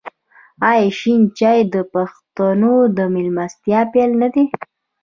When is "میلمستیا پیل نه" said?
3.13-4.27